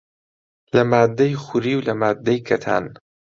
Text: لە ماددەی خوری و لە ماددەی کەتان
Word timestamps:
لە 0.73 0.81
ماددەی 0.91 1.33
خوری 1.43 1.73
و 1.75 1.85
لە 1.87 1.93
ماددەی 2.01 2.39
کەتان 2.47 2.85